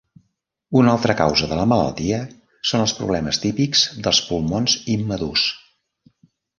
Una 0.79 0.93
altra 0.97 1.15
causa 1.19 1.49
de 1.51 1.59
la 1.59 1.65
malaltia 1.75 2.23
són 2.71 2.87
els 2.87 2.97
problemes 3.03 3.43
típics 3.47 3.87
dels 4.09 4.27
pulmons 4.33 4.79
immadurs. 4.99 5.49